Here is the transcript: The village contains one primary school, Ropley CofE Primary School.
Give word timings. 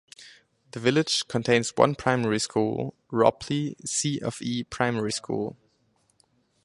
The 0.71 0.79
village 0.79 1.27
contains 1.27 1.77
one 1.77 1.93
primary 1.93 2.39
school, 2.39 2.95
Ropley 3.11 3.75
CofE 3.85 4.67
Primary 4.71 5.11
School. 5.11 5.55